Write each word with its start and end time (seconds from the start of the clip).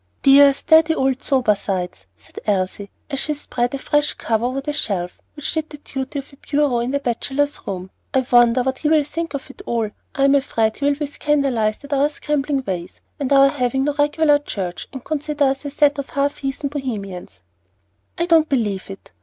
"Dear, 0.23 0.51
steady 0.55 0.95
old 0.95 1.21
Sobersides!" 1.21 2.07
said 2.17 2.39
Elsie, 2.47 2.89
as 3.11 3.19
she 3.19 3.35
spread 3.35 3.75
a 3.75 3.77
fresh 3.77 4.15
cover 4.15 4.45
over 4.45 4.59
the 4.59 4.73
shelf 4.73 5.21
which 5.35 5.53
did 5.53 5.69
duty 5.83 6.21
for 6.21 6.35
a 6.35 6.39
bureau 6.39 6.79
in 6.79 6.89
the 6.89 6.97
Bachelors' 6.97 7.59
Room; 7.67 7.91
"I 8.11 8.25
wonder 8.31 8.63
what 8.63 8.79
he 8.79 8.89
will 8.89 9.03
think 9.03 9.35
of 9.35 9.47
it 9.51 9.61
all. 9.67 9.91
I'm 10.15 10.33
afraid 10.33 10.77
he 10.77 10.85
will 10.85 10.95
be 10.95 11.05
scandalized 11.05 11.83
at 11.83 11.93
our 11.93 12.09
scrambling 12.09 12.63
ways, 12.65 12.99
and 13.19 13.31
our 13.31 13.49
having 13.49 13.83
no 13.83 13.93
regular 13.93 14.39
church, 14.39 14.87
and 14.91 15.03
consider 15.05 15.43
us 15.43 15.65
a 15.65 15.69
set 15.69 15.99
of 15.99 16.09
half 16.09 16.37
heathen 16.37 16.69
Bohemians." 16.69 17.43
"I 18.17 18.25
don't 18.25 18.49
believe 18.49 18.89
it. 18.89 19.11